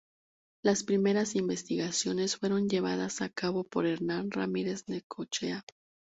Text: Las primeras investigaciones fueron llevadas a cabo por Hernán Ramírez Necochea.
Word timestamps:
Las 0.63 0.83
primeras 0.83 1.35
investigaciones 1.35 2.35
fueron 2.37 2.67
llevadas 2.67 3.21
a 3.21 3.29
cabo 3.29 3.63
por 3.63 3.85
Hernán 3.85 4.31
Ramírez 4.31 4.85
Necochea. 4.87 5.63